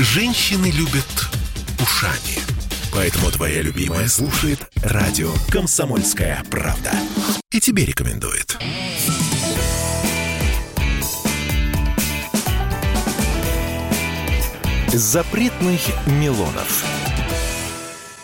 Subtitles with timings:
[0.00, 1.26] Женщины любят
[1.82, 2.38] ушами.
[2.94, 6.92] Поэтому твоя любимая слушает радио «Комсомольская правда».
[7.50, 8.56] И тебе рекомендует.
[14.92, 16.84] Запретных Милонов.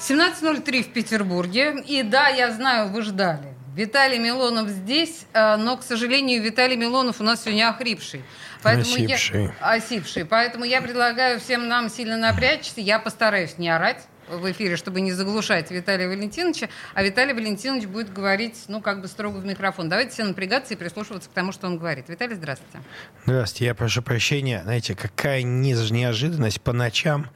[0.09, 1.82] 17.03 в Петербурге.
[1.88, 3.54] И да, я знаю, вы ждали.
[3.75, 8.22] Виталий Милонов здесь, э, но, к сожалению, Виталий Милонов у нас сегодня охрипший.
[8.65, 9.45] Поэтому Осипший.
[9.45, 10.25] Я, осипший.
[10.25, 12.81] Поэтому я предлагаю всем нам сильно напрячься.
[12.81, 18.13] Я постараюсь не орать в эфире, чтобы не заглушать Виталия Валентиновича, а Виталий Валентинович будет
[18.13, 19.89] говорить, ну, как бы строго в микрофон.
[19.89, 22.08] Давайте все напрягаться и прислушиваться к тому, что он говорит.
[22.08, 22.81] Виталий, здравствуйте.
[23.25, 24.63] Здравствуйте, я прошу прощения.
[24.63, 26.61] Знаете, какая неожиданность.
[26.63, 27.31] По ночам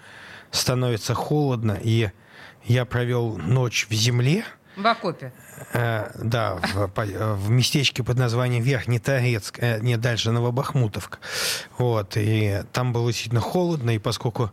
[0.51, 2.11] становится холодно, и
[2.65, 4.45] я провел ночь в земле,
[4.79, 5.33] В окопе.
[5.75, 11.19] Э, да, в, по- в местечке под названием Верхний Торецк, э, не дальше Новобахмутовка.
[11.79, 14.53] Вот, и там было действительно холодно, и поскольку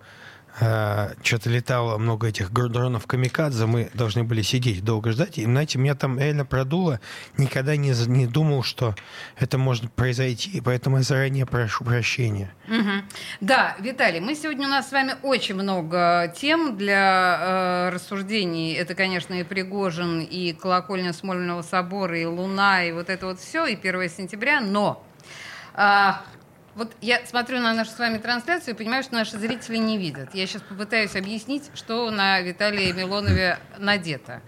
[0.57, 5.37] что-то летало много этих дронов камикадзе, мы должны были сидеть, долго ждать.
[5.37, 7.01] И, знаете, меня там реально продуло.
[7.37, 8.95] Никогда не, не думал, что
[9.37, 12.53] это может произойти, и поэтому я заранее прошу прощения.
[12.67, 13.05] Мгм.
[13.41, 18.73] Да, Виталий, мы сегодня у нас с вами очень много тем для э, рассуждений.
[18.73, 23.65] Это, конечно, и Пригожин, и колокольня Смольного собора, и Луна, и вот это вот все,
[23.65, 24.61] и 1 сентября.
[24.61, 25.05] Но
[25.73, 26.21] а,
[26.75, 30.35] вот я смотрю на нашу с вами трансляцию и понимаю, что наши зрители не видят.
[30.35, 34.41] Я сейчас попытаюсь объяснить, что на Виталии Милонове надето.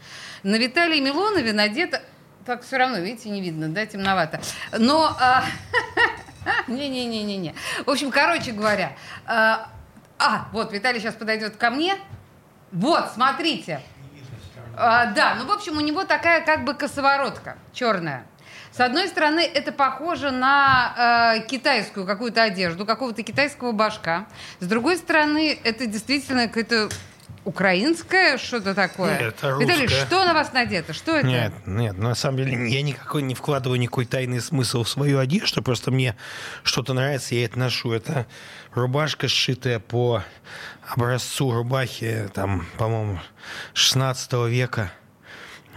[0.43, 2.01] На Виталии Милонове надето...
[2.45, 4.41] Так все равно, видите, не видно, да, темновато.
[4.77, 5.15] Но...
[5.19, 5.43] а,
[6.67, 7.55] Не-не-не-не-не.
[7.85, 8.93] В общем, короче говоря,
[9.25, 9.69] а,
[10.19, 11.95] а, вот Виталий сейчас подойдет ко мне.
[12.71, 13.81] Вот, смотрите.
[14.75, 18.25] А, да, ну, в общем, у него такая как бы косоворотка черная.
[18.77, 24.27] С одной стороны, это похоже на э, китайскую какую-то одежду, какого-то китайского башка.
[24.59, 26.89] С другой стороны, это действительно какое-то
[27.43, 29.17] украинское что-то такое.
[29.17, 30.05] Нет, это Виталий, русское.
[30.05, 30.93] что на вас надето?
[30.93, 31.25] Что это?
[31.25, 35.63] Нет, нет, на самом деле я никакой не вкладываю никакой тайный смысл в свою одежду,
[35.63, 36.15] просто мне
[36.61, 37.93] что-то нравится, я это ношу.
[37.93, 38.27] Это
[38.75, 40.21] рубашка, сшитая по
[40.87, 43.19] образцу рубахи, там, по-моему,
[43.73, 44.91] 16 века.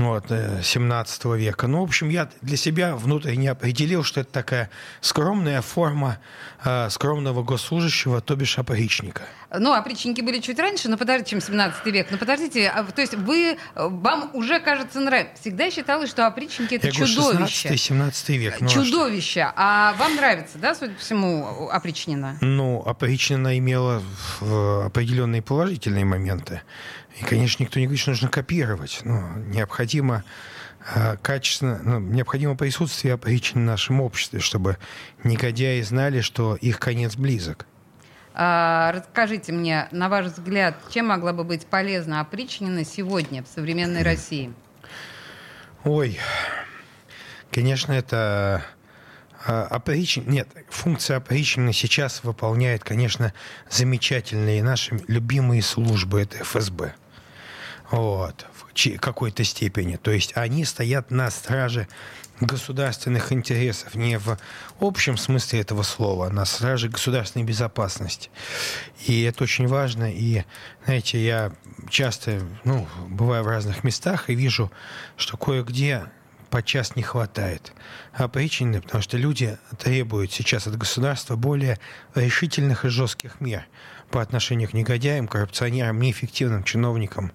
[0.01, 1.67] Вот, э, 17 века.
[1.67, 4.71] Ну, в общем, я для себя внутренне определил, что это такая
[5.03, 6.19] скромная форма
[6.65, 9.23] э, скромного госслужащего, то бишь опричника.
[9.53, 12.07] Ну, опричники были чуть раньше, но подождите, чем 17 век.
[12.11, 15.35] Но подождите, а, то есть вы, э, вам уже, кажется, нравится.
[15.43, 17.69] Всегда считалось, что опричники это я чудовище.
[17.69, 18.61] 16-17 век.
[18.61, 18.71] ну, а?
[18.71, 19.53] Чудовище.
[19.55, 22.39] А вам нравится, да, судя по всему, опричнина?
[22.41, 24.03] Ну, опричнина имела
[24.41, 26.63] э, определенные положительные моменты.
[27.19, 29.01] И, конечно, никто не говорит, что нужно копировать.
[29.05, 30.25] Но необходимо
[30.95, 34.79] э, качественно, ну, необходимо присутствие опричин в нашем обществе, чтобы
[35.25, 37.67] негодяи знали, что их конец близок.
[38.33, 44.03] А, расскажите мне, на ваш взгляд, чем могла бы быть полезна опричнина сегодня в современной
[44.03, 44.53] России?
[45.85, 46.19] Ой,
[47.51, 48.63] конечно, это
[49.45, 50.25] а, опричин...
[50.29, 53.33] Нет, функция опричнины сейчас выполняет, конечно,
[53.71, 56.95] замечательные наши любимые службы, это ФСБ.
[57.91, 59.97] Вот, в какой-то степени.
[59.97, 61.89] То есть они стоят на страже
[62.41, 64.39] государственных интересов не в
[64.81, 68.31] общем смысле этого слова, а на страже государственной безопасности.
[69.07, 70.11] И это очень важно.
[70.11, 70.45] И,
[70.85, 71.53] знаете, я
[71.89, 74.71] часто ну, бываю в разных местах и вижу,
[75.17, 76.05] что кое-где
[76.51, 77.73] подчас не хватает
[78.13, 81.79] опричнины, потому что люди требуют сейчас от государства более
[82.15, 83.67] решительных и жестких мер
[84.11, 87.33] по отношению к негодяям, коррупционерам, неэффективным чиновникам.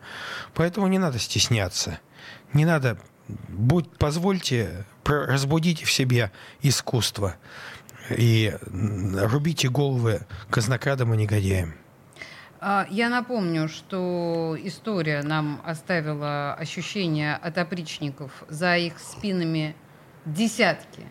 [0.53, 1.99] Поэтому не надо стесняться.
[2.53, 2.99] Не надо...
[3.27, 6.31] Будь, позвольте, разбудите в себе
[6.61, 7.35] искусство
[8.09, 11.73] и рубите головы казнокрадам и негодяям.
[12.67, 19.75] А, Я напомню, что история нам оставила ощущение от опричников за их спинами
[20.25, 21.03] десятки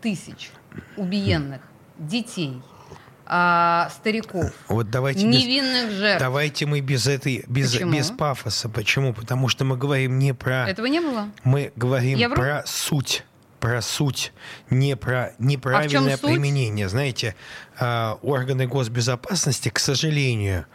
[0.00, 0.52] тысяч
[0.96, 1.62] убиенных
[1.98, 2.62] детей,
[3.26, 6.20] а, стариков, Вот давайте без- невинных жертв.
[6.20, 7.92] Давайте мы без этой, без, Почему?
[7.94, 8.68] без пафоса.
[8.68, 9.12] Почему?
[9.12, 10.68] Потому что мы говорим не про...
[10.68, 11.28] Этого не было?
[11.42, 13.24] Мы говорим про суть.
[13.60, 14.32] Про суть,
[14.70, 16.30] не про неправильное А суть?
[16.30, 16.88] применение.
[16.88, 17.34] Знаете,
[17.78, 20.66] а, органы госбезопасности, к сожалению,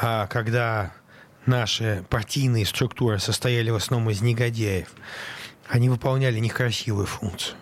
[0.00, 0.92] а, когда
[1.44, 4.88] наши партийные структуры состояли в основном из негодяев,
[5.68, 7.56] они выполняли некрасивую функцию.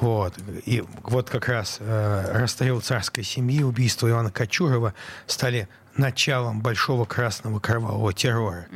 [0.00, 0.34] Вот.
[0.64, 4.94] И вот как раз э, расстрел царской семьи, убийство Ивана Кочурова
[5.28, 8.66] стали началом большого красного кровавого террора.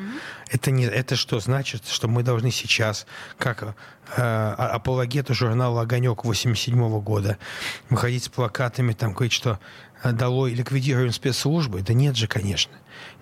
[0.51, 3.07] Это, не, это что значит, что мы должны сейчас,
[3.39, 3.73] как э,
[4.17, 7.39] а- апологеты журнала «Огонек» 87 года,
[7.91, 9.59] выходить с плакатами, там говорить, что
[10.05, 11.83] долой, ликвидируем спецслужбы.
[11.83, 12.73] Да нет же, конечно.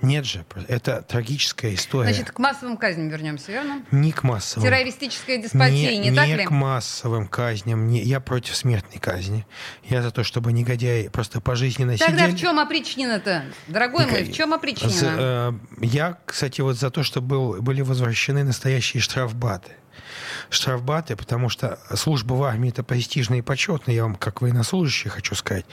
[0.03, 0.45] Нет же.
[0.69, 2.13] Это трагическая история.
[2.13, 3.83] Значит, к массовым казням вернемся, верно?
[3.91, 4.69] Не к массовым.
[4.69, 6.45] Террористическая деспотия, не, не так не ли?
[6.45, 7.89] к массовым казням.
[7.89, 9.47] Не, я против смертной казни.
[9.85, 12.37] Я за то, чтобы негодяи просто пожизненно Тогда сидели.
[12.37, 13.45] в чем опричнина-то?
[13.69, 14.91] Дорогой мой, в чем опричнина?
[14.93, 19.73] За- э, Я, кстати, вот за то, чтобы был- были возвращены настоящие штрафбаты.
[20.55, 25.35] Штрафбаты, потому что служба в армии это престижно и почетно, я вам как военнослужащий хочу
[25.35, 25.67] сказать.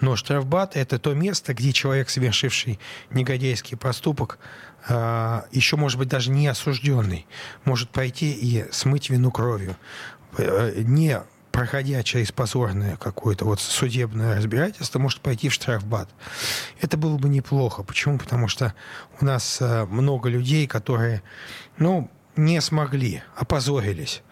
[0.00, 2.78] Но штрафбаты это то место, где человек, совершивший
[3.10, 4.38] негодяйский поступок,
[4.88, 7.26] э, еще, может быть, даже не осужденный,
[7.64, 9.76] может пойти и смыть вину кровью.
[10.38, 16.08] Э, Не проходя через позорное какое-то вот судебное разбирательство, может пойти в штрафбат.
[16.80, 17.82] Это было бы неплохо.
[17.82, 18.18] Почему?
[18.18, 18.74] Потому что
[19.20, 21.22] у нас э, много людей, которые,
[21.76, 24.22] ну, не смогли, опозорились.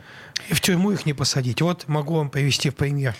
[0.49, 1.61] И в тюрьму их не посадить.
[1.61, 3.15] Вот могу вам привести в пример.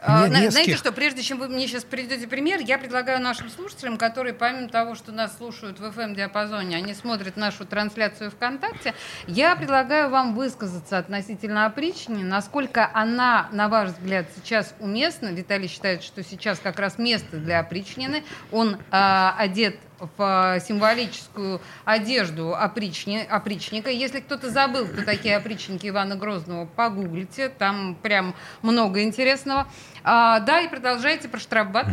[0.00, 3.20] А, Не- на- нескольких- Знаете что, прежде чем вы мне сейчас приведете пример, я предлагаю
[3.20, 8.94] нашим слушателям, которые помимо того, что нас слушают в FM-диапазоне, они смотрят нашу трансляцию ВКонтакте,
[9.26, 15.28] я предлагаю вам высказаться относительно опричнины, насколько она, на ваш взгляд, сейчас уместна.
[15.32, 18.22] Виталий считает, что сейчас как раз место для опричнины.
[18.52, 23.90] Он а, одет в а, символическую одежду опрични- опричника.
[23.90, 29.66] Если кто-то забыл, кто такие опричники Ивана Грозного, погуглите, там прям много интересного.
[30.04, 31.88] А, да, и продолжайте про штрафбат.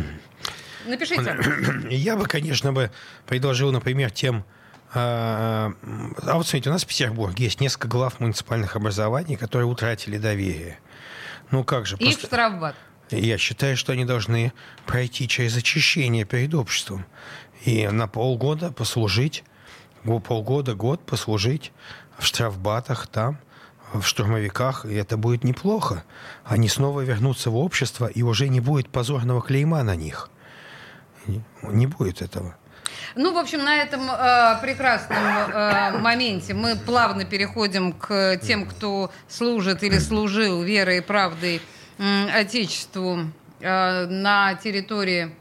[0.86, 1.36] Напишите.
[1.90, 2.90] Я бы, конечно, бы
[3.26, 4.44] предложил, например, тем...
[4.94, 5.72] А
[6.22, 10.78] а вот смотрите, у нас в Петербурге есть несколько глав муниципальных образований, которые утратили доверие.
[11.50, 11.96] Ну как же?
[11.96, 12.76] И просто- штрафбат.
[13.10, 14.52] Я считаю, что они должны
[14.84, 17.06] пройти через очищение перед обществом.
[17.64, 19.44] И на полгода послужить,
[20.04, 21.72] го- полгода, год послужить
[22.18, 23.38] в штрафбатах там,
[23.92, 26.04] в штурмовиках, и это будет неплохо.
[26.44, 30.28] Они снова вернутся в общество, и уже не будет позорного клейма на них.
[31.26, 32.56] Не- будет этого.
[33.14, 39.10] Ну, в общем, на этом э, прекрасном э, моменте мы плавно переходим к тем, кто
[39.28, 41.60] служит или служил верой и правдой
[41.98, 43.30] м, Отечеству
[43.60, 45.34] э, на территории,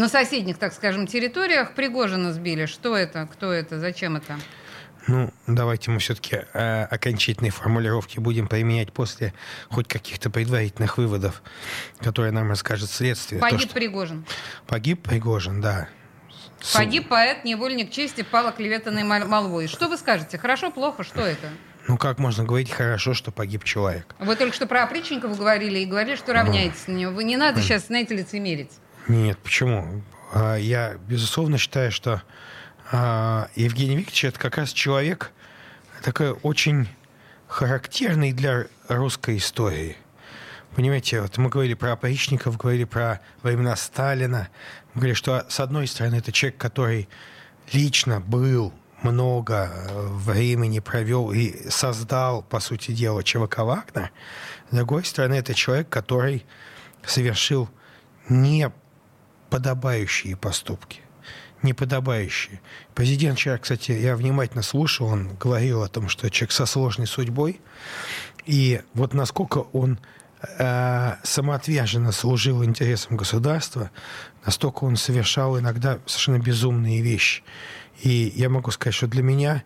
[0.00, 1.74] на соседних, так скажем, территориях.
[1.74, 2.64] Пригожина сбили.
[2.64, 3.28] Что это?
[3.30, 3.78] Кто это?
[3.78, 4.38] Зачем это?
[5.06, 9.34] Ну, давайте мы все-таки окончательные формулировки будем применять после
[9.68, 11.42] хоть каких-то предварительных выводов,
[12.00, 13.40] которые нам расскажет следствие.
[13.40, 14.24] То, Погиб что- Пригожин.
[14.66, 15.88] Погиб Пригожин, да.
[16.74, 19.66] Погиб поэт, невольник чести, пал клеветанной мол- молвой.
[19.68, 20.38] Что вы скажете?
[20.38, 21.02] Хорошо, плохо?
[21.04, 21.48] Что это?
[21.88, 24.14] Ну, как можно говорить хорошо, что погиб человек?
[24.18, 27.12] Вы только что про опричников говорили и говорили, что равняетесь на него.
[27.12, 28.72] Вы не надо сейчас, знаете, лицемерить.
[29.08, 30.02] Нет, почему?
[30.32, 32.22] А, Я, безусловно, считаю, что
[32.92, 35.32] а, Евгений Викторович это как раз человек
[36.02, 36.88] такой очень
[37.46, 39.96] характерный для русской истории.
[40.74, 44.48] Понимаете, вот мы говорили про опричников, говорили про времена Сталина.
[44.94, 47.08] Мы говорили, что с одной стороны это человек, который
[47.72, 54.10] лично был много э, времени провел и создал, по сути дела, ЧВК «Вагнер».
[54.70, 56.44] С другой стороны, это человек, который
[57.04, 57.68] совершил
[59.50, 61.00] неподобающие поступки.
[61.62, 62.60] Неподобающие.
[62.94, 67.60] Президент вчера, кстати, я внимательно слушал, он говорил о том, что человек со сложной судьбой.
[68.46, 69.98] И вот насколько он
[70.58, 73.90] э, самоотверженно служил интересам государства,
[74.46, 77.42] настолько он совершал иногда совершенно безумные вещи.
[78.02, 79.64] И я могу сказать, что для меня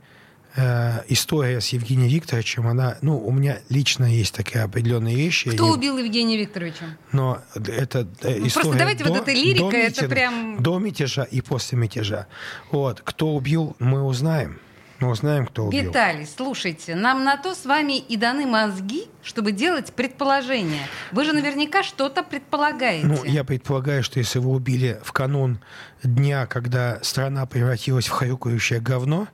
[0.56, 5.50] э, история с Евгением Викторовичем, она, ну, у меня лично есть такие определенные вещи.
[5.50, 6.96] Кто Я- убил Евгения Викторовича?
[7.12, 10.62] но это э, Ну, история просто давайте вот до- эта лирика, до это митинга, прям-
[10.62, 12.26] До мятежа и после мятежа.
[12.70, 13.00] Вот.
[13.04, 14.58] Кто убил, мы узнаем.
[15.00, 15.88] Мы узнаем, кто убил.
[15.88, 20.86] Виталий, слушайте, нам на то с вами и даны мозги, чтобы делать предположения.
[21.10, 23.04] Вы же наверняка что-то предполагаете.
[23.06, 25.58] Ну, я предполагаю, что если вы убили в канун
[26.04, 29.26] дня, когда страна превратилась в хрюкающее говно,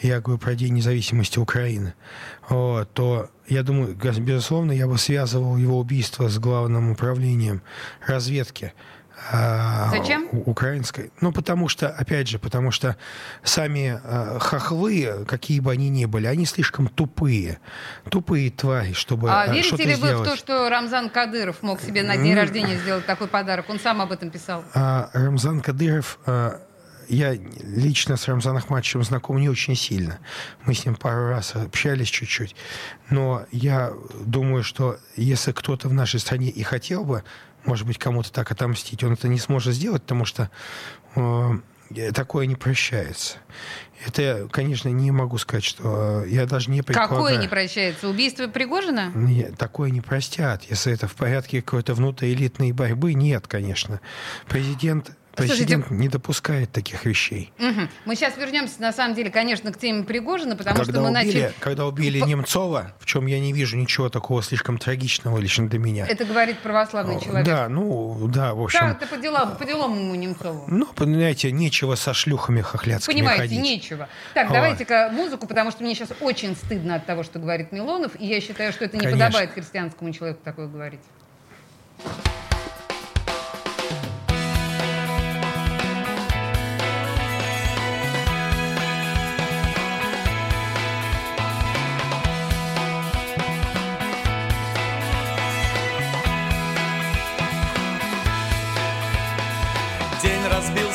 [0.00, 1.94] я говорю про День независимости Украины,
[2.48, 7.62] вот, то я думаю, безусловно, я бы связывал его убийство с главным управлением
[8.06, 8.72] разведки.
[9.32, 10.28] а, Зачем?
[10.32, 11.12] Украинской.
[11.20, 12.96] Ну, потому что, опять же, потому что
[13.42, 17.58] сами а, хохлы, какие бы они ни были, они слишком тупые.
[18.08, 20.30] Тупые твари, чтобы а а, верите что-то ли вы в сделать.
[20.30, 23.68] то, что Рамзан Кадыров мог себе на день рождения сделать такой подарок?
[23.68, 24.64] Он сам об этом писал.
[24.74, 26.60] А, Рамзан Кадыров, а,
[27.10, 30.18] я лично с Рамзаном Ахматовичем знаком не очень сильно.
[30.64, 32.54] Мы с ним пару раз общались чуть-чуть.
[33.10, 33.92] Но я
[34.24, 37.24] думаю, что если кто-то в нашей стране и хотел бы,
[37.64, 40.50] может быть, кому-то так отомстить, он это не сможет сделать, потому что
[41.16, 41.50] э,
[41.96, 43.38] э, такое не прощается.
[44.06, 47.22] Это я, конечно, не могу сказать, что я даже не предполагаю.
[47.22, 48.08] Какое не прощается?
[48.08, 49.10] Убийство Пригожина?
[49.14, 50.62] Нет, такое не простят.
[50.70, 54.00] Если это в порядке какой-то внутриэлитной борьбы, нет, конечно.
[54.48, 57.52] Президент Президент Слушайте, не допускает таких вещей.
[57.58, 57.88] Угу.
[58.04, 61.24] Мы сейчас вернемся, на самом деле, конечно, к теме Пригожина, потому когда что мы убили,
[61.26, 61.52] начали...
[61.60, 62.24] Когда убили По...
[62.24, 66.06] Немцова, в чем я не вижу ничего такого слишком трагичного лично для меня.
[66.06, 67.46] Это говорит православный человек.
[67.46, 68.80] Да, ну, да, в общем...
[68.80, 70.64] Как это по делам, по делам ему Немцову?
[70.66, 73.62] Ну, понимаете, нечего со шлюхами хохлядскими Понимаете, ходить.
[73.62, 74.08] нечего.
[74.34, 78.26] Так, давайте-ка музыку, потому что мне сейчас очень стыдно от того, что говорит Милонов, и
[78.26, 79.26] я считаю, что это не конечно.
[79.26, 81.00] подобает христианскому человеку такое говорить.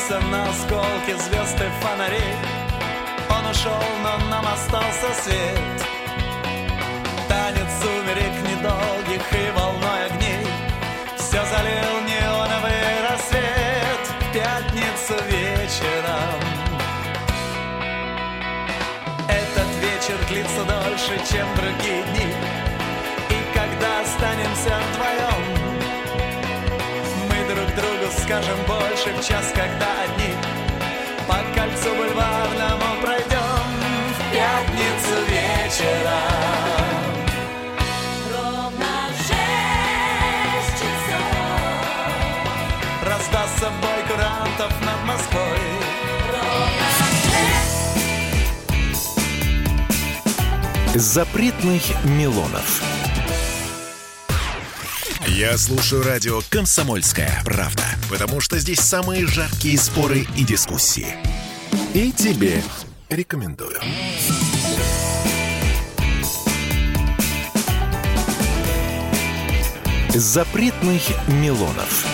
[0.06, 2.36] Разбился на осколки звезд и фонарей.
[3.28, 5.86] Он ушел, но нам остался свет.
[7.28, 10.46] Танец сумерек недолгих и волной огней.
[11.16, 16.40] Все залил неоновый рассвет В пятницу вечером.
[19.28, 22.32] Этот вечер длится дольше, чем другие дни.
[23.30, 24.76] И когда останемся
[28.26, 30.34] скажем больше в час, когда одни.
[31.28, 33.66] По кольцу бульварному пройдем
[34.14, 36.66] в пятницу вечером
[38.32, 41.26] Ровно шесть часов.
[43.04, 45.60] Раздастся бой курантов над Москвой.
[50.94, 52.95] Запретных Милонов.
[55.36, 61.08] Я слушаю радио «Комсомольская правда», потому что здесь самые жаркие споры и дискуссии.
[61.92, 62.62] И тебе
[63.10, 63.78] рекомендую.
[70.08, 72.06] Запретных Милонов.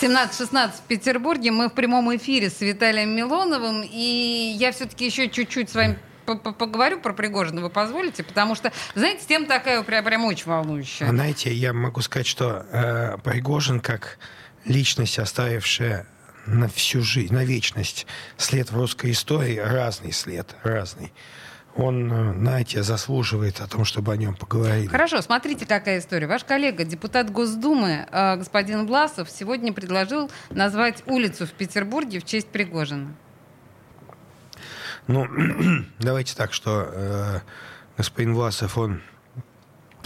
[0.00, 1.50] 17-16 в Петербурге.
[1.50, 3.82] Мы в прямом эфире с Виталием Милоновым.
[3.82, 8.22] И я все-таки еще чуть-чуть с вами поговорю про Пригожина, вы позволите?
[8.22, 11.08] Потому что, знаете, тема такая прям, прям очень волнующая.
[11.08, 14.18] Знаете, я могу сказать, что э, Пригожин как
[14.64, 16.06] личность, оставившая
[16.46, 18.06] на всю жизнь, на вечность
[18.36, 21.12] след в русской истории, разный след, разный
[21.76, 24.86] он, э, знаете, заслуживает о том, чтобы о нем поговорили.
[24.86, 26.26] Хорошо, смотрите, какая история.
[26.26, 32.48] Ваш коллега, депутат Госдумы, э, господин Власов, сегодня предложил назвать улицу в Петербурге в честь
[32.48, 33.14] Пригожина.
[35.08, 35.28] Ну,
[36.00, 37.40] давайте так, что э,
[37.96, 39.02] господин Власов, он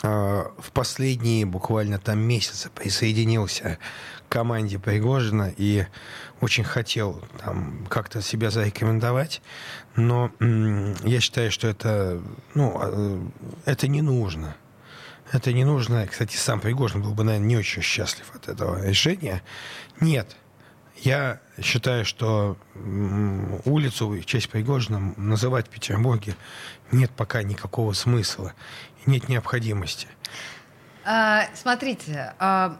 [0.02, 3.78] э, в последние буквально там месяцы присоединился
[4.28, 5.86] к команде Пригожина и
[6.40, 9.40] очень хотел там как-то себя зарекомендовать,
[9.96, 12.20] но я считаю, что это,
[12.54, 13.20] ну, э,
[13.64, 14.54] это не нужно.
[15.32, 16.06] Это не нужно.
[16.06, 19.42] Кстати, сам Пригожин был бы, наверное, не очень счастлив от этого решения.
[20.00, 20.36] Нет,
[21.02, 22.56] я считаю, что
[23.64, 26.36] улицу в честь Пригожина называть в Петербурге
[26.92, 28.54] нет пока никакого смысла
[29.06, 30.08] нет необходимости.
[31.04, 32.78] А, смотрите, а,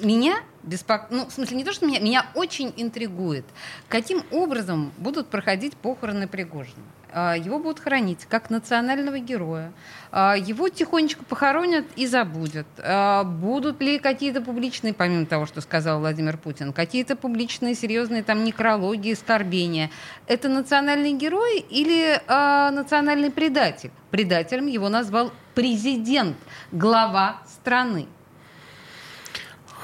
[0.00, 1.08] меня беспок...
[1.10, 3.44] ну, в смысле, не то, что меня, меня очень интригует,
[3.88, 6.82] каким образом будут проходить похороны Пригожина.
[7.18, 9.72] А, его будут хранить как национального героя.
[10.12, 12.66] А, его тихонечко похоронят и забудут.
[12.76, 18.44] А, будут ли какие-то публичные, помимо того, что сказал Владимир Путин, какие-то публичные серьезные там
[18.44, 19.90] некрологии, скорбения?
[20.26, 23.92] Это национальный герой или национальный предатель?
[24.10, 26.36] Предателем его назвал президент,
[26.70, 28.08] глава страны.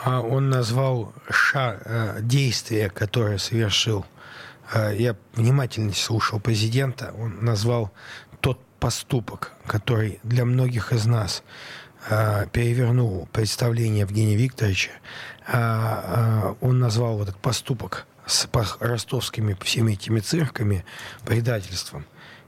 [0.05, 4.05] Он назвал ша, э, действие, которое совершил
[4.75, 7.93] я внимательно слушал президента, он назвал
[8.41, 11.43] тот поступок, который для многих из нас
[12.11, 14.91] а, перевернул представление Евгения Викторовича.
[15.47, 18.49] А, он назвал этот поступок с
[18.81, 20.85] ростовскими всеми этими цирками
[21.25, 22.05] предательством.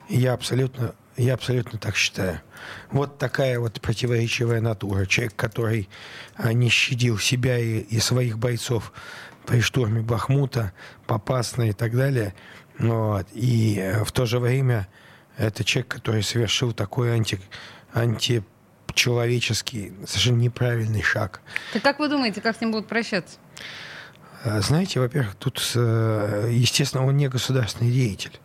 [0.08, 2.40] Я абсолютно, я абсолютно так считаю.
[2.90, 5.06] Вот такая вот противоречивая натура.
[5.06, 5.88] Человек, который
[6.38, 8.92] не щадил себя и, и своих бойцов
[9.46, 10.72] при штурме Бахмута,
[11.06, 12.34] Попасна и так далее.
[12.78, 13.26] Вот.
[13.32, 14.88] И э, в то же время
[15.36, 17.40] это человек, который совершил такой анти,
[17.92, 21.40] античеловеческий, совершенно неправильный шаг.
[21.72, 23.38] Так как вы думаете, как с ним будут прощаться?
[24.44, 28.38] Э, знаете, во-первых, тут, э, естественно, он не государственный деятель.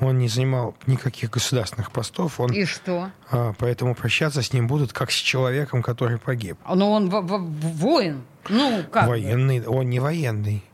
[0.00, 2.40] Он не занимал никаких государственных постов.
[2.40, 3.10] Он, И что?
[3.30, 6.58] А, поэтому прощаться с ним будут как с человеком, который погиб.
[6.68, 8.22] Но он воин.
[8.48, 9.08] Ну, как?
[9.08, 9.64] Военный.
[9.64, 10.64] Он не военный.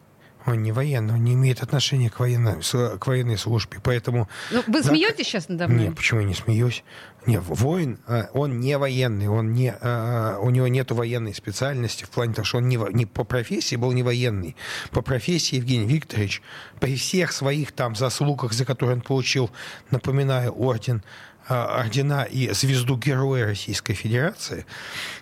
[0.46, 2.60] Он не военный, он не имеет отношения к военной,
[2.98, 3.78] к военной службе.
[3.82, 4.28] Поэтому...
[4.50, 5.86] Ну, вы Да, смеетесь сейчас надо мной?
[5.86, 6.82] Нет, почему я не смеюсь?
[7.26, 12.10] Не, воин, э, он не военный, он не, э, у него нет военной специальности в
[12.10, 14.56] плане того, что он не, не по профессии был не военный.
[14.90, 16.40] По профессии Евгений Викторович
[16.80, 19.50] при всех своих там заслугах, за которые он получил,
[19.90, 21.02] напоминаю, орден
[21.50, 24.66] ордена и звезду Героя Российской Федерации,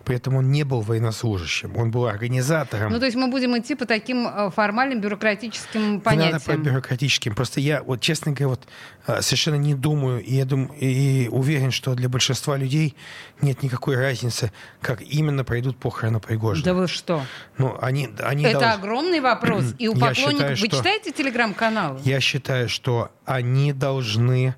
[0.04, 2.92] при этом он не был военнослужащим, он был организатором.
[2.92, 6.62] Ну, то есть мы будем идти по таким э, формальным бюрократическим Не надо по понятиям.
[6.62, 7.34] бюрократическим.
[7.34, 8.66] Просто я, вот, честно говоря, вот,
[9.06, 12.94] э, совершенно не думаю, и я думаю, и уверен, что для большинства людей
[13.40, 16.64] нет никакой разницы, как именно пройдут похороны Пригожина.
[16.64, 17.22] Да вы что?
[17.58, 19.74] Ну, они, они Это долж- огромный вопрос.
[19.78, 20.30] И у поклонников...
[20.30, 22.00] считаю, Вы что- читаете телеграм-каналы?
[22.04, 24.54] Я считаю, что они должны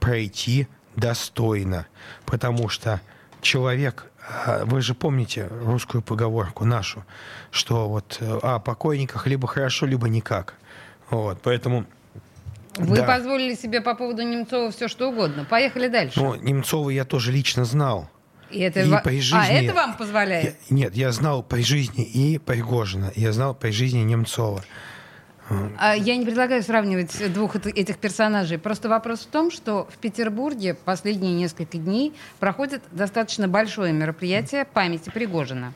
[0.00, 1.86] пройти достойно,
[2.24, 3.00] потому что
[3.40, 4.06] человек,
[4.46, 7.04] а, вы же помните русскую поговорку нашу,
[7.50, 10.54] что вот э, о покойниках либо хорошо, либо никак.
[11.10, 11.84] Вот, поэтому
[12.76, 13.04] Вы да.
[13.04, 15.44] позволили себе по поводу Немцова все что угодно.
[15.44, 16.20] Поехали дальше.
[16.20, 18.10] Ну, Немцова я тоже лично знал.
[18.50, 20.56] и это и ва- при А жизни- это вам позволяет?
[20.68, 24.62] Я- нет, я знал при жизни и Пригожина, я знал при жизни Немцова.
[25.78, 28.58] А Я не предлагаю сравнивать двух эт- этих персонажей.
[28.58, 35.10] Просто вопрос в том, что в Петербурге последние несколько дней проходит достаточно большое мероприятие памяти
[35.10, 35.72] Пригожина.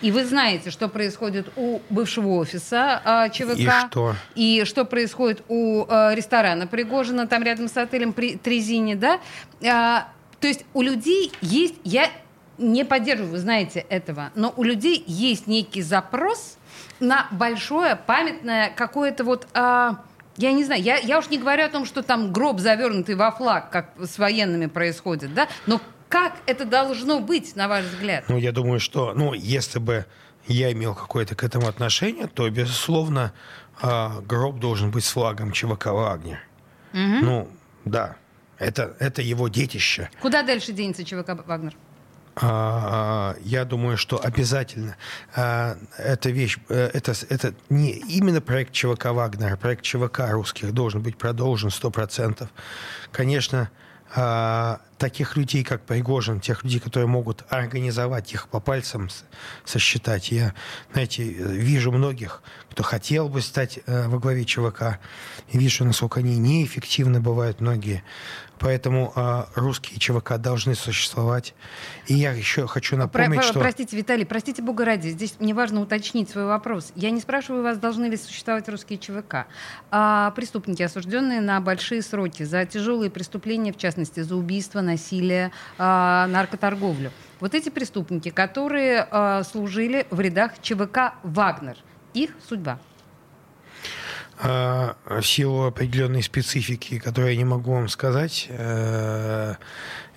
[0.00, 3.58] И вы знаете, что происходит у бывшего офиса а, ЧВК.
[3.58, 4.14] И что?
[4.34, 9.20] И что происходит у а, ресторана Пригожина, там рядом с отелем при Трезине, да?
[9.62, 10.08] А,
[10.40, 11.74] то есть у людей есть...
[11.84, 12.10] Я
[12.56, 16.58] не поддерживаю, вы знаете этого, но у людей есть некий запрос
[17.00, 19.46] на большое памятное какое-то вот...
[19.54, 20.04] а,
[20.36, 23.30] я не знаю, я, я уж не говорю о том, что там гроб завернутый во
[23.30, 25.48] флаг, как с военными происходит, да?
[25.66, 28.24] Но как это должно быть, на ваш взгляд?
[28.28, 30.06] Ну, я думаю, что, ну, если бы
[30.46, 33.32] я имел какое-то к этому отношение, то, безусловно,
[33.80, 36.40] а, гроб должен быть с флагом ЧВК «Вагнер».
[36.92, 37.48] Ну,
[37.84, 38.16] да,
[38.58, 40.10] это, это его детище.
[40.20, 41.74] Куда дальше денется ЧВК «Вагнер»?
[42.40, 44.96] А, Я думаю, что обязательно
[45.34, 51.02] а, эта вещь, э, это, это не именно проект ЧВК Вагнера, проект ЧВК русских должен
[51.02, 52.48] быть продолжен 100%.
[53.10, 53.70] Конечно,
[54.14, 59.08] а, таких людей, как Пригожин, тех людей, которые могут организовать их по пальцам
[59.64, 60.30] сосчитать.
[60.30, 60.54] Я,
[60.92, 64.98] знаете, вижу многих, кто хотел бы стать э, во главе ЧВК,
[65.50, 68.02] и вижу, насколько они неэффективны бывают многие.
[68.58, 71.54] Поэтому а, русские ЧВК должны существовать.
[72.06, 73.60] И я еще хочу напомнить, про- что...
[73.60, 76.92] Простите, Виталий, простите бога ради, здесь мне важно уточнить свой вопрос.
[76.96, 79.46] Я не спрашиваю вас, должны ли существовать русские ЧВК.
[79.90, 86.26] А преступники, осужденные на большие сроки за тяжелые преступления, в частности, за убийство, насилие, а,
[86.26, 87.12] наркоторговлю.
[87.40, 91.76] Вот эти преступники, которые а, служили в рядах ЧВК «Вагнер»,
[92.14, 92.78] их судьба.
[94.40, 99.54] А, в силу определенной специфики, которую я не могу вам сказать, э,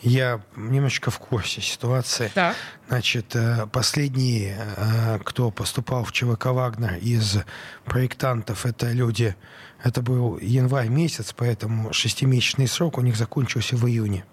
[0.01, 2.31] я немножечко в курсе ситуации.
[2.33, 2.55] Так.
[2.87, 7.37] Значит, э, последние, э, кто поступал в ЧВК «Вагнер» из
[7.83, 9.35] проектантов, это люди,
[9.83, 14.23] это был январь месяц, поэтому шестимесячный срок у них закончился в июне.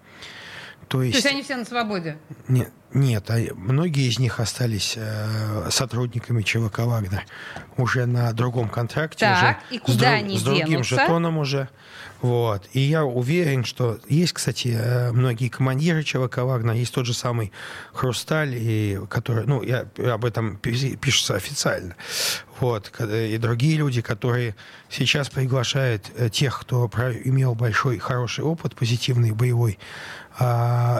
[0.89, 2.17] То То есть, есть они все на свободе.
[2.47, 7.23] нет, нет, а многие из них остались э, сотрудниками ЧВК «Вагнер»
[7.77, 9.19] уже на другом контракте.
[9.27, 10.95] Так, уже и куда с, друг- они с другим денутся?
[10.95, 11.69] жетоном уже.
[12.23, 12.67] Вот.
[12.73, 17.53] И я уверен, что есть, кстати, э, многие командиры ЧВК «Вагнер», есть тот же самый
[17.93, 21.95] «Хрусталь», и, который, ну, я, об этом пи- пишется официально.
[22.59, 22.91] Вот.
[22.99, 24.55] И другие люди, которые
[24.89, 26.89] сейчас приглашают э, тех, кто
[27.23, 29.77] имел большой, хороший опыт, позитивный, боевой,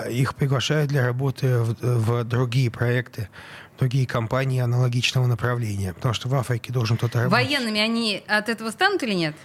[0.09, 3.29] их приглашают для работы в, в другие проекты,
[3.77, 5.93] другие компании аналогичного направления.
[5.93, 7.47] Потому что в Африке должен кто-то работать.
[7.47, 9.35] Военными они от этого станут или нет?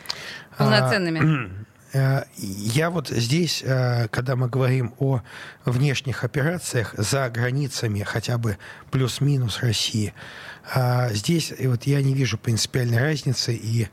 [0.57, 1.65] Полноценными?
[1.95, 5.21] Э, Я вот здесь, э, когда мы говорим о
[5.65, 8.59] внешних операциях за границами хотя бы
[8.91, 10.13] плюс-минус России,
[10.75, 13.89] а здесь вот я не вижу принципиальной разницы, и,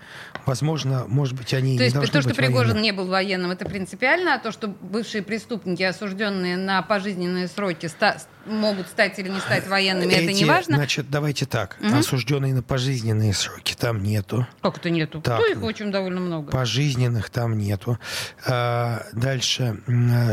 [0.45, 2.83] возможно, может быть, они То не есть должны то, что быть Пригожин военными.
[2.83, 8.17] не был военным, это принципиально, а то, что бывшие преступники, осужденные на пожизненные сроки, ста-
[8.45, 10.75] могут стать или не стать военными, это Эти, не важно?
[10.77, 11.77] Значит, давайте так.
[11.93, 14.47] Осужденные на пожизненные сроки там нету.
[14.61, 15.21] Как это нету?
[15.21, 15.39] Так.
[15.39, 16.51] Ну, их очень довольно много.
[16.51, 17.99] Пожизненных там нету.
[18.47, 19.81] А, Дальше,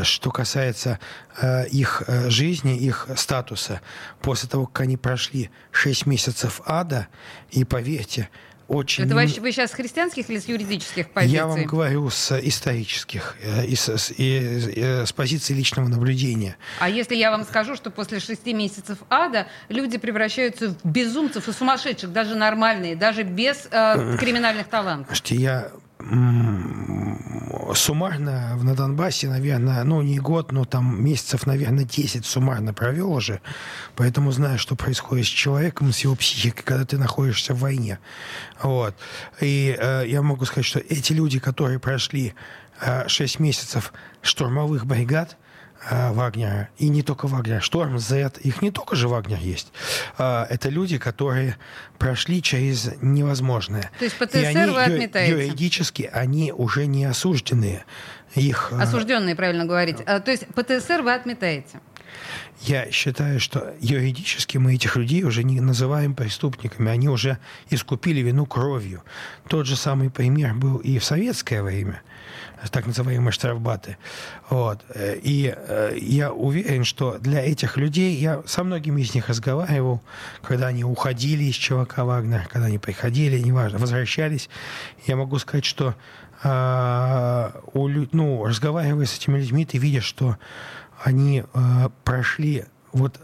[0.04, 0.98] что касается
[1.40, 3.80] а, их э, жизни, их статуса,
[4.22, 7.08] после того, как они прошли 6 месяцев ада,
[7.50, 8.28] и поверьте,
[8.68, 9.04] очень...
[9.04, 11.34] Это вы, вы сейчас с христианских или с юридических позиций?
[11.36, 14.38] Я вам говорю с исторических, э, и с, с- и,
[14.76, 16.56] э, с позиции личного наблюдения.
[16.78, 21.52] А если я вам скажу, что после шести месяцев ада люди превращаются в безумцев и
[21.52, 25.08] сумасшедших, даже нормальные, даже без э, криминальных талантов?
[25.16, 25.70] Слушайте, я
[27.74, 33.40] суммарно на Донбассе, наверное, ну не год, но там месяцев, наверное, 10 суммарно провел уже.
[33.96, 37.98] Поэтому знаю, что происходит с человеком, с его психикой, когда ты находишься в войне.
[38.62, 38.94] Вот.
[39.40, 42.34] И э, я могу сказать, что эти люди, которые прошли
[42.80, 45.36] э, 6 месяцев штурмовых бригад,
[45.90, 49.72] Вагнера, и не только Вагнер, Шторм, Зет, их не только же Вагнер есть.
[50.16, 51.56] А, Это люди, которые
[51.98, 53.90] прошли через невозможное.
[53.98, 55.32] То есть И ПТСР они вы отметаете?
[55.32, 57.84] Юридически они уже не осужденные.
[58.34, 60.04] Их, э, Осужденные, правильно говорить.
[60.04, 61.80] То есть ПТСР вы отметаете?
[62.62, 66.90] я считаю, что юридически мы этих людей уже не называем преступниками.
[66.90, 67.38] Они уже
[67.70, 69.02] искупили вину кровью.
[69.48, 72.02] Тот же самый пример был и в советское время,
[72.70, 73.96] так называемые штрафбаты.
[74.50, 74.84] Вот.
[74.94, 80.02] Э, И э, я уверен, что для этих людей, я со многими из них разговаривал,
[80.42, 84.48] когда они уходили из ЧВК Вагнер, когда они приходили, неважно, возвращались,
[85.06, 85.94] я могу сказать, что
[86.42, 90.36] а, у, ну, разговаривая с этими людьми, ты видишь, что
[91.02, 93.20] они э, прошли, вот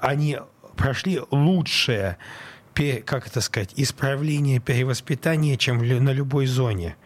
[0.00, 0.38] они
[0.76, 2.16] прошли лучшее,
[3.04, 6.96] как это сказать, исправление, перевоспитание, чем на любой зоне.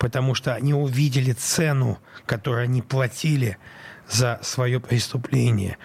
[0.00, 3.58] Потому что они увидели цену, которую они платили
[4.08, 5.76] за свое преступление.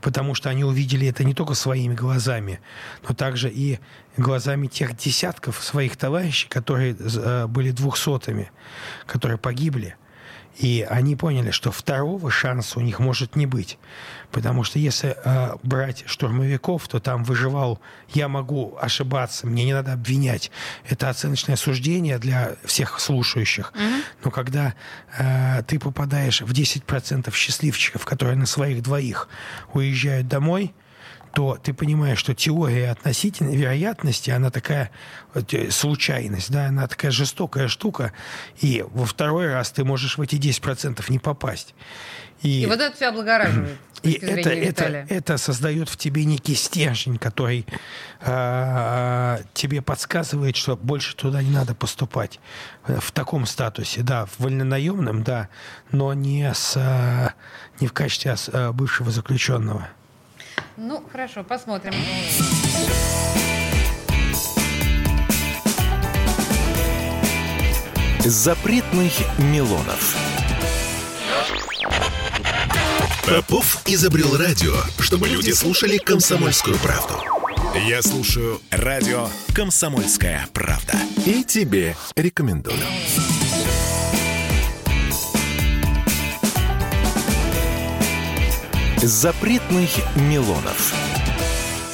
[0.00, 2.60] Потому что они увидели это не только своими глазами,
[3.06, 3.80] но также и
[4.16, 8.52] глазами тех десятков своих товарищей, которые э, были двухсотыми,
[9.06, 9.96] которые погибли.
[10.56, 13.78] И они поняли, что второго шанса у них может не быть.
[14.30, 19.92] Потому что если э, брать штурмовиков, то там выживал «я могу ошибаться, мне не надо
[19.92, 20.50] обвинять».
[20.88, 23.72] Это оценочное суждение для всех слушающих.
[24.22, 24.74] Но когда
[25.18, 29.28] э, ты попадаешь в 10% счастливчиков, которые на своих двоих
[29.72, 30.72] уезжают домой,
[31.34, 34.90] то ты понимаешь, что теория относительной вероятности, она такая
[35.34, 38.12] э, случайность, да, она такая жестокая штука,
[38.60, 41.74] и во второй раз ты можешь в эти 10% не попасть.
[42.42, 43.78] И вот это все облагораживает.
[44.02, 47.66] и это, это, это создает в тебе некий стержень, который
[48.20, 52.38] э, тебе подсказывает, что больше туда не надо поступать.
[52.86, 55.48] В таком статусе, да, в вольнонаемном, да,
[55.90, 57.30] но не, с, э,
[57.80, 59.88] не в качестве а бывшего заключенного.
[60.76, 61.94] Ну, хорошо, посмотрим.
[68.20, 70.16] Запретных Милонов.
[73.26, 77.14] Попов изобрел радио, чтобы люди слушали комсомольскую правду.
[77.86, 80.94] Я слушаю радио «Комсомольская правда».
[81.26, 82.78] И тебе рекомендую.
[89.06, 90.94] Запретных Милонов.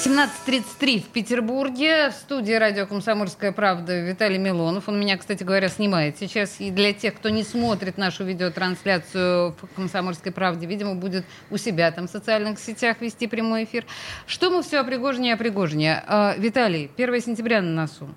[0.06, 2.10] 17.33 в Петербурге.
[2.10, 4.88] В студии радио «Комсомольская правда» Виталий Милонов.
[4.88, 6.60] Он меня, кстати говоря, снимает сейчас.
[6.60, 11.90] И для тех, кто не смотрит нашу видеотрансляцию в «Комсомольской правде», видимо, будет у себя
[11.90, 13.86] там в социальных сетях вести прямой эфир.
[14.28, 16.04] Что мы все о Пригожине и о Пригожине?
[16.06, 18.08] А, Виталий, 1 сентября на носу.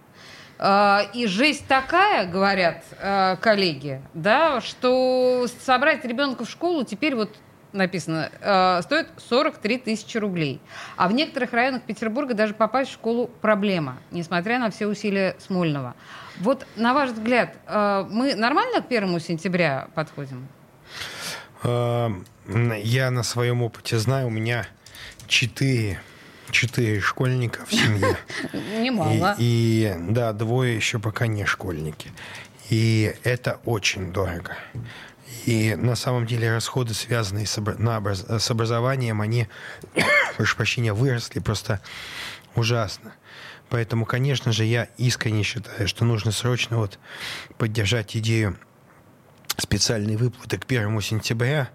[0.59, 7.35] А, И жесть такая, говорят а, коллеги, да, что собрать ребенка в школу теперь вот
[7.73, 10.61] написано, э, стоит 43 тысячи рублей.
[10.95, 15.95] А в некоторых районах Петербурга даже попасть в школу проблема, несмотря на все усилия Смольного.
[16.39, 20.47] Вот, на ваш взгляд, э, мы нормально к первому сентября подходим?
[21.63, 22.09] Э,
[22.83, 24.65] Я на своем опыте знаю, у меня
[25.27, 26.01] четыре,
[26.51, 28.17] четыре школьника в семье.
[28.79, 29.35] Немало.
[29.37, 32.11] И, и да, двое еще пока не школьники.
[32.69, 34.57] И это очень дорого.
[35.45, 39.47] И на самом деле расходы, связанные с, на образ- с образованием, они,
[40.37, 41.81] прошу прощения, выросли просто
[42.55, 43.13] ужасно.
[43.69, 46.99] Поэтому, конечно же, я искренне считаю, что нужно срочно вот
[47.57, 48.57] поддержать идею
[49.57, 51.69] специальной выплаты к 1 сентября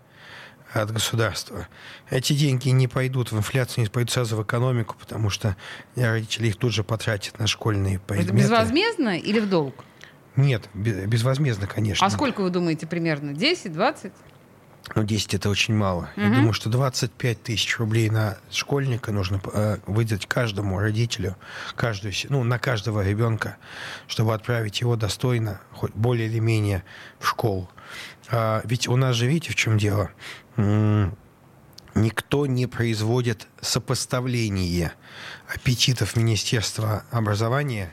[0.72, 1.66] от государства.
[2.10, 5.56] Эти деньги не пойдут в инфляцию, не пойдут сразу в экономику, потому что
[5.96, 8.36] родители их тут же потратят на школьные Это предметы.
[8.36, 9.84] безвозмездно или в долг?
[10.38, 12.06] Нет, бе- безвозмездно, конечно.
[12.06, 13.32] А сколько вы думаете примерно?
[13.34, 14.12] 10, 20?
[14.94, 16.08] Ну, 10 это очень мало.
[16.16, 16.34] Я Мгм.
[16.36, 21.34] думаю, что 25 тысяч рублей на школьника нужно э, выдать каждому родителю,
[21.74, 23.56] каждую, ну, на каждого ребенка,
[24.06, 26.84] чтобы отправить его достойно, хоть более или менее,
[27.18, 27.68] в школу.
[28.30, 30.10] А, ведь у нас же, видите, в чем дело?
[31.94, 34.92] Никто не производит сопоставление
[35.52, 37.92] аппетитов Министерства образования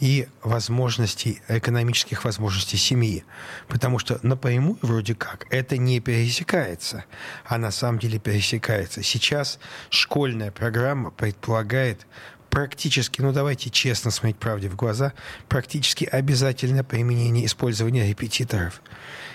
[0.00, 3.24] и возможностей, экономических возможностей семьи.
[3.68, 7.04] Потому что напрямую вроде как это не пересекается,
[7.44, 9.02] а на самом деле пересекается.
[9.02, 9.58] Сейчас
[9.90, 12.06] школьная программа предполагает
[12.48, 15.12] практически, ну давайте честно смотреть правде в глаза,
[15.48, 18.82] практически обязательное применение использования репетиторов.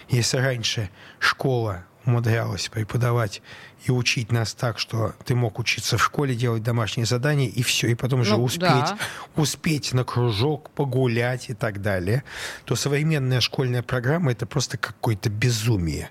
[0.10, 3.42] Если раньше школа умудрялась преподавать
[3.86, 7.88] и учить нас так, что ты мог учиться в школе, делать домашние задания, и все,
[7.88, 8.98] и потом же ну, успеть, да.
[9.36, 12.24] успеть на кружок, погулять и так далее,
[12.66, 16.10] то современная школьная программа это просто какое-то безумие.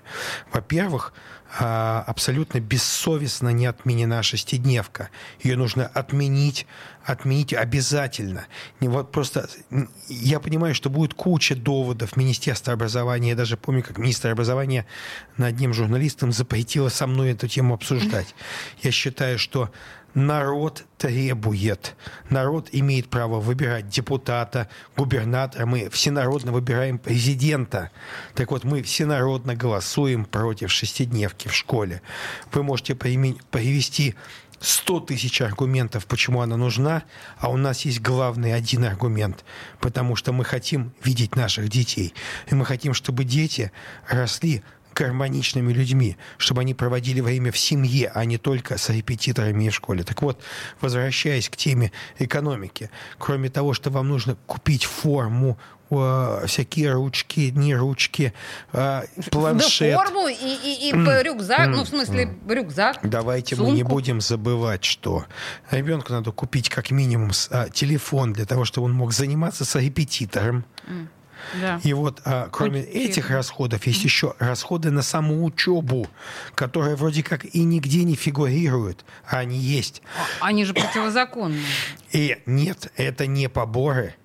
[0.53, 1.13] Во-первых,
[1.57, 5.09] абсолютно бессовестно не отменена шестидневка.
[5.41, 6.67] Ее нужно отменить,
[7.03, 8.47] отменить обязательно.
[8.81, 9.47] Не вот просто
[10.09, 13.29] я понимаю, что будет куча доводов Министерства образования.
[13.29, 14.85] Я даже помню, как министр образования
[15.37, 18.35] над одним журналистом запретила со мной эту тему обсуждать.
[18.81, 19.71] Я считаю, что
[20.15, 21.95] народ требует.
[22.29, 25.65] Народ имеет право выбирать депутата, губернатора.
[25.65, 27.91] Мы всенародно выбираем президента.
[28.33, 32.01] Так вот, мы всенародно голосуем против шестидневки в школе.
[32.51, 34.15] Вы можете привести
[34.61, 37.03] 100 тысяч аргументов, почему она нужна,
[37.37, 39.43] а у нас есть главный один аргумент,
[39.79, 42.13] потому что мы хотим видеть наших детей.
[42.47, 43.71] И мы хотим, чтобы дети
[44.07, 44.63] росли
[44.95, 50.03] гармоничными людьми, чтобы они проводили время в семье, а не только с репетиторами в школе.
[50.03, 50.41] Так вот,
[50.81, 55.57] возвращаясь к теме экономики, кроме того, что вам нужно купить форму,
[56.45, 58.33] всякие ручки, не ручки,
[58.73, 59.95] а, планшет.
[59.95, 62.99] Да, форму и, и, и рюкзак, ну, в смысле, рюкзак.
[63.03, 63.71] Давайте сумку.
[63.71, 65.25] мы не будем забывать, что
[65.69, 70.65] ребенку надо купить как минимум а, телефон для того, чтобы он мог заниматься с репетитором.
[71.59, 71.79] Да.
[71.83, 76.07] И вот а, кроме Очень этих расходов есть еще расходы на саму учебу,
[76.53, 80.01] которые вроде как и нигде не фигурируют, а они есть.
[80.39, 81.61] А, они же противозаконные.
[82.11, 84.15] И нет, это не поборы,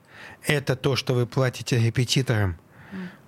[0.46, 2.56] это то, что вы платите репетиторам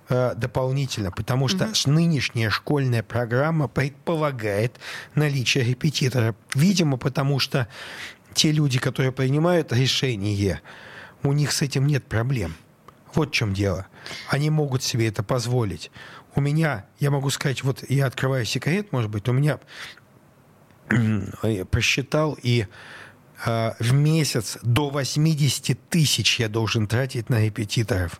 [0.09, 1.91] э, дополнительно, потому что угу.
[1.91, 4.79] нынешняя школьная программа предполагает
[5.15, 6.35] наличие репетитора.
[6.53, 7.67] Видимо, потому что
[8.33, 10.61] те люди, которые принимают решение,
[11.23, 12.55] у них с этим нет проблем.
[13.15, 13.87] Вот в чем дело.
[14.29, 15.91] Они могут себе это позволить.
[16.35, 19.59] У меня, я могу сказать, вот я открываю секрет, может быть, у меня
[21.69, 22.67] просчитал и
[23.45, 28.19] э, в месяц до 80 тысяч я должен тратить на репетиторов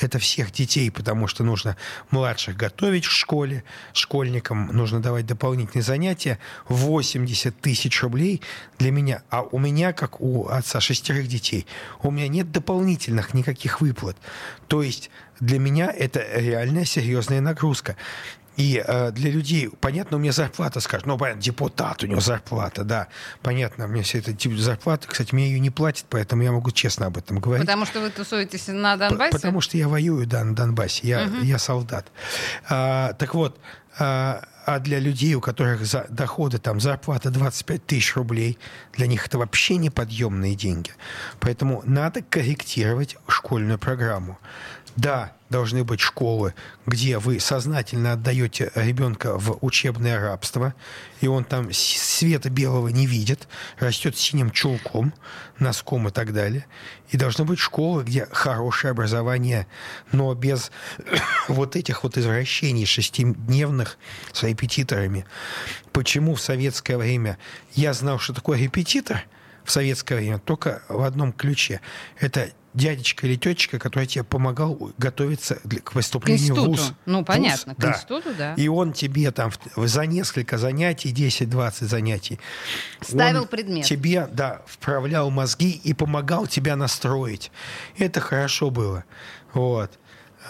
[0.00, 1.76] это всех детей, потому что нужно
[2.10, 6.38] младших готовить в школе, школьникам нужно давать дополнительные занятия.
[6.68, 8.42] 80 тысяч рублей
[8.78, 9.22] для меня.
[9.30, 11.66] А у меня, как у отца шестерых детей,
[12.02, 14.16] у меня нет дополнительных никаких выплат.
[14.68, 17.96] То есть для меня это реальная серьезная нагрузка.
[18.56, 22.84] И э, для людей, понятно, у меня зарплата, скажут, ну, понятно, депутат, у него зарплата,
[22.84, 23.08] да,
[23.42, 26.70] понятно, у меня вся эта тип зарплата, кстати, мне ее не платят, поэтому я могу
[26.70, 27.66] честно об этом говорить.
[27.66, 29.32] Потому что вы тусуетесь на Донбассе?
[29.32, 31.42] Потому что я воюю, да, на Донбассе, я, угу.
[31.42, 32.10] я солдат.
[32.68, 33.58] А, так вот,
[33.98, 38.58] а, а для людей, у которых за, доходы, там, зарплата 25 тысяч рублей,
[38.94, 40.90] для них это вообще неподъемные деньги.
[41.40, 44.38] Поэтому надо корректировать школьную программу.
[44.96, 46.54] Да, должны быть школы,
[46.86, 50.74] где вы сознательно отдаете ребенка в учебное рабство,
[51.20, 55.14] и он там света белого не видит, растет синим чулком,
[55.58, 56.66] носком и так далее.
[57.10, 59.66] И должны быть школы, где хорошее образование,
[60.12, 60.70] но без
[61.48, 63.98] вот этих вот извращений шестидневных
[64.32, 65.26] с репетиторами.
[65.92, 67.38] Почему в советское время
[67.74, 69.24] я знал, что такое репетитор
[69.64, 71.80] в советское время только в одном ключе.
[72.18, 76.92] Это дядечка или тетечка, который тебе помогал готовиться к поступлению к в ВУЗ.
[77.06, 77.92] Ну, понятно, ВУЗ, к да.
[77.92, 78.54] институту, да.
[78.54, 82.38] И он тебе там за несколько занятий, 10-20 занятий,
[83.00, 83.86] ставил он предмет.
[83.86, 87.50] Тебе, да, вправлял мозги и помогал тебя настроить.
[87.96, 89.04] Это хорошо было.
[89.54, 89.98] Вот.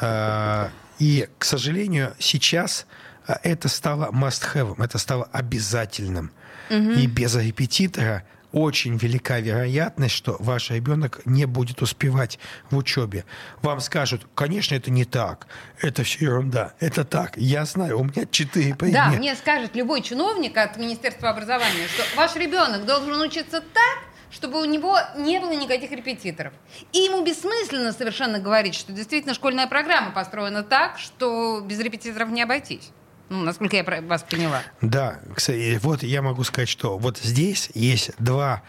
[0.01, 2.87] А, и, к сожалению, сейчас
[3.27, 6.33] а, это стало must-have, это стало обязательным.
[6.71, 6.91] Угу.
[6.91, 12.39] И без репетитора очень велика вероятность, что ваш ребенок не будет успевать
[12.71, 13.25] в учебе.
[13.63, 15.47] Вам скажут, конечно, это не так,
[15.81, 17.37] это все ерунда, это так.
[17.37, 19.11] Я знаю, у меня четыре предмета.
[19.11, 23.99] Да, мне скажет любой чиновник от Министерства образования, что ваш ребенок должен учиться так,
[24.31, 26.53] чтобы у него не было никаких репетиторов.
[26.93, 32.43] И ему бессмысленно совершенно говорить, что действительно школьная программа построена так, что без репетиторов не
[32.43, 32.91] обойтись.
[33.29, 34.62] Ну, насколько я вас поняла.
[34.81, 38.62] Да, кстати, вот я могу сказать, что вот здесь есть два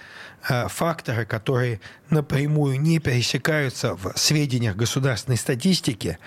[0.49, 6.17] э, фактора, которые напрямую не пересекаются в сведениях государственной статистики,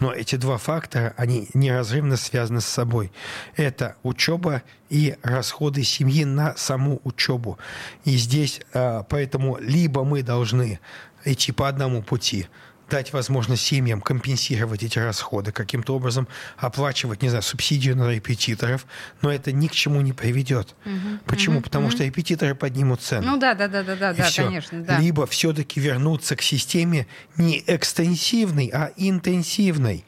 [0.00, 3.12] но эти два фактора, они неразрывно связаны с собой.
[3.54, 7.56] Это учеба и расходы семьи на саму учебу.
[8.04, 10.80] И здесь э, поэтому либо мы должны
[11.24, 12.48] идти по одному пути
[12.90, 18.86] дать возможность семьям компенсировать эти расходы, каким-то образом оплачивать, не знаю, субсидию на репетиторов,
[19.22, 20.74] но это ни к чему не приведет.
[20.84, 21.58] Угу, Почему?
[21.58, 21.92] Угу, Потому угу.
[21.92, 23.32] что репетиторы поднимут цену.
[23.32, 24.82] Ну да, да, да, да, да, да, конечно.
[24.82, 24.98] Да.
[24.98, 30.04] Либо все-таки вернуться к системе не экстенсивной, а интенсивной.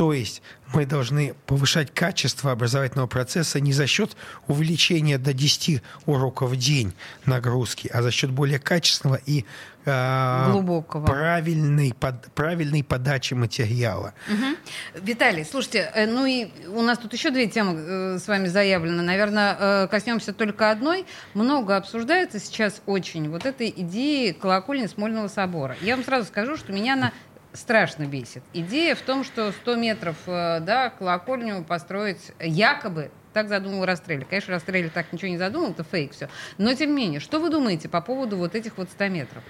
[0.00, 0.40] То есть
[0.72, 4.16] мы должны повышать качество образовательного процесса не за счет
[4.48, 6.94] увеличения до 10 уроков в день
[7.26, 9.44] нагрузки, а за счет более качественного и
[9.84, 14.14] э, глубокого правильной, под, правильной подачи материала.
[14.28, 15.02] Угу.
[15.04, 19.02] Виталий, слушайте, э, ну и у нас тут еще две темы э, с вами заявлены.
[19.02, 21.04] Наверное, э, коснемся только одной.
[21.34, 25.76] Много обсуждается сейчас очень вот этой идеи колокольни Смольного собора.
[25.82, 27.12] Я вам сразу скажу, что меня она
[27.52, 28.42] страшно бесит.
[28.52, 34.24] Идея в том, что 100 метров э, да, колокольню построить якобы так задумал Растрелли.
[34.24, 36.28] Конечно, Растрелли так ничего не задумал, это фейк все.
[36.58, 39.42] Но тем не менее, что вы думаете по поводу вот этих вот 100 метров?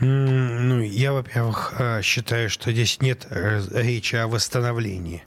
[0.00, 5.22] Ну, я, во-первых, э, считаю, что здесь нет э, речи о восстановлении.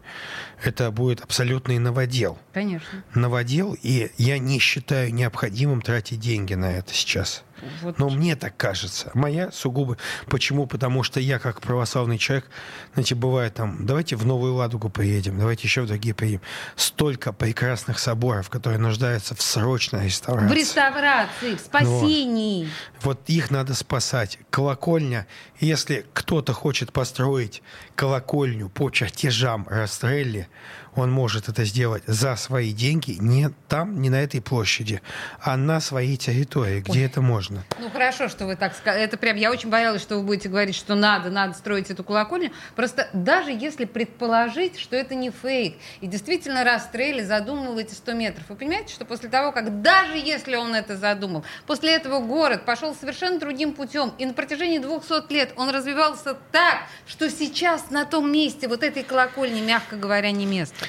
[0.64, 2.38] Это будет абсолютный новодел.
[2.54, 3.04] Конечно.
[3.16, 7.44] Новодел, и я не считаю необходимым тратить деньги на это сейчас.
[7.82, 8.00] Вот.
[8.00, 9.12] Но мне так кажется.
[9.14, 9.98] Моя сугубо.
[10.28, 10.68] Почему?
[10.68, 12.50] Потому что я, как православный человек,
[12.94, 16.42] знаете, бывает там, давайте в Новую Ладугу поедем, давайте еще в другие поедем.
[16.76, 20.54] Столько прекрасных соборов, которые нуждаются в срочной реставрации.
[20.54, 22.70] В реставрации, в спасении.
[23.02, 24.40] Вот, вот их надо спасать.
[24.50, 25.28] Колокольня,
[25.60, 27.62] если кто-то хочет построить
[27.96, 30.48] колокольню по чертежам Растрелли,
[30.96, 35.02] он может это сделать за свои деньги не там, не на этой площади,
[35.42, 37.06] а на своей территории, где Ой.
[37.06, 37.51] это можно.
[37.80, 39.04] Ну хорошо, что вы так сказали.
[39.04, 42.52] Это прям, я очень боялась, что вы будете говорить, что надо, надо строить эту колокольню.
[42.76, 48.46] Просто даже если предположить, что это не фейк, и действительно Растрелли задумал эти 100 метров,
[48.50, 52.96] вы понимаете, что после того, как даже если он это задумал, после этого город пошел
[52.96, 58.32] совершенно другим путем, и на протяжении 200 лет он развивался так, что сейчас на том
[58.32, 60.86] месте вот этой колокольни, мягко говоря, не место.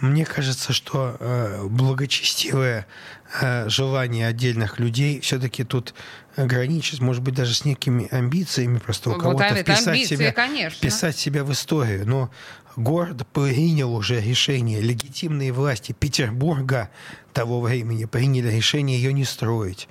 [0.00, 1.62] Мне кажется, что э,
[3.40, 5.94] э, желание отдельных людей все-таки тут
[6.36, 10.32] граничит, может быть, даже с некими амбициями просто у ну, кого-то вот вписать, амбиции, себя,
[10.32, 10.78] конечно.
[10.78, 12.06] вписать себя в историю.
[12.06, 12.30] Но
[12.76, 16.90] город принял уже решение, легитимные власти Петербурга
[17.32, 19.88] того времени приняли решение ее не строить.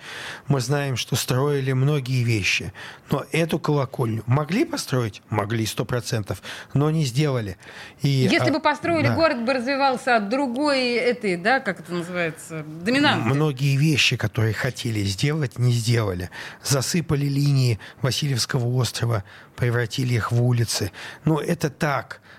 [0.48, 2.74] Мы знаем, что строили многие вещи,
[3.12, 5.21] но эту колокольню могли построить?
[5.30, 6.41] Могли, сто процентов,
[6.74, 7.58] но не сделали.
[8.02, 9.15] И, Если а, бы построили, да.
[9.15, 13.30] город бы развивался от другой этой, да, как это называется, доминанты.
[13.30, 16.32] Многие вещи, которые хотели сделать, не сделали.
[16.63, 19.24] Засыпали линии Васильевского острова,
[19.56, 20.91] превратили их в улицы.
[21.26, 22.21] Но это так–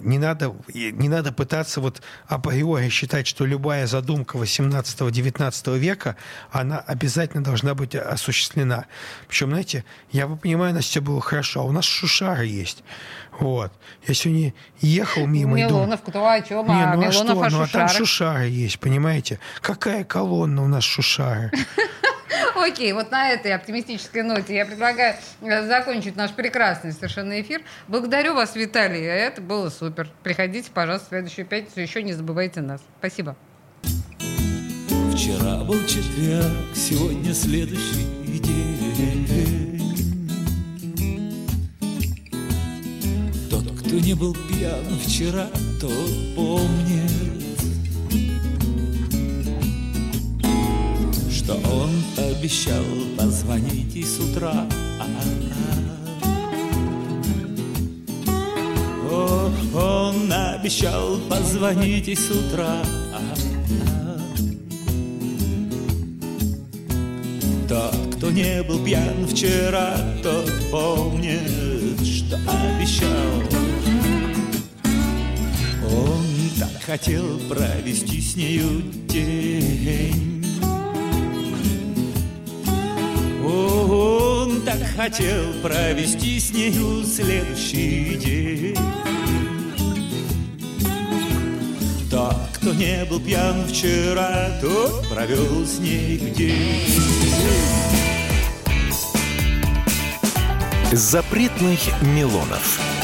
[0.00, 6.16] не надо, не надо пытаться вот априори считать, что любая задумка 18-19 века,
[6.50, 8.86] она обязательно должна быть осуществлена.
[9.28, 12.82] Причем, знаете, я понимаю, у нас все было хорошо, а у нас шушары есть.
[13.38, 13.72] Вот.
[14.06, 16.10] Я сегодня ехал мимо Милонов, и думал...
[16.10, 19.38] кто о чем, не, а ну а что, ну а там шушары есть, понимаете?
[19.60, 21.50] Какая колонна у нас шушары?
[22.54, 27.62] Окей, вот на этой оптимистической ноте я предлагаю э, закончить наш прекрасный совершенно эфир.
[27.88, 29.02] Благодарю вас, Виталий.
[29.02, 30.08] Это было супер.
[30.22, 31.80] Приходите, пожалуйста, в следующую пятницу.
[31.80, 32.80] Еще не забывайте нас.
[32.98, 33.36] Спасибо.
[35.12, 39.20] Вчера был четверг, сегодня следующий день.
[43.50, 45.46] Тот, кто не был пьян вчера,
[45.80, 47.30] тот помнит
[51.50, 51.89] что он
[52.40, 52.82] обещал
[53.18, 54.66] позвонить и с утра.
[59.10, 62.82] О, он обещал позвонить и с утра.
[67.68, 73.42] Тот, кто не был пьян вчера, тот помнит, что обещал.
[75.92, 76.24] Он
[76.58, 80.29] так хотел провести с нею день.
[85.02, 88.76] Хотел провести с нею следующий день
[92.10, 96.86] Тот, кто не был пьян вчера, тот провел с ней день
[100.92, 102.99] Запретных Милонов.